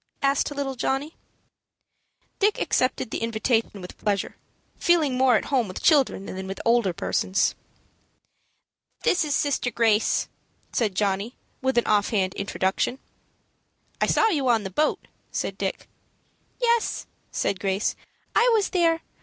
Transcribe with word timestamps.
asked 0.23 0.49
little 0.49 0.73
Johnny. 0.73 1.15
Dick 2.39 2.59
accepted 2.59 3.11
the 3.11 3.19
invitation 3.21 3.81
with 3.81 3.99
pleasure, 3.99 4.35
feeling 4.79 5.15
more 5.15 5.35
at 5.35 5.45
home 5.53 5.67
with 5.67 5.79
children 5.83 6.25
than 6.25 6.47
with 6.47 6.59
older 6.65 6.91
persons. 6.91 7.53
"This 9.03 9.23
is 9.23 9.35
sister 9.35 9.69
Grace," 9.69 10.27
said 10.71 10.95
Johnny, 10.95 11.35
with 11.61 11.77
an 11.77 11.85
offhand 11.85 12.33
introduction. 12.33 12.97
"I 14.01 14.07
saw 14.07 14.27
you 14.29 14.49
on 14.49 14.63
the 14.63 14.71
boat," 14.71 15.07
said 15.31 15.55
Dick. 15.55 15.87
"Yes," 16.59 17.05
said 17.29 17.59
Grace, 17.59 17.95
"I 18.35 18.49
was 18.55 18.69
there. 18.71 19.01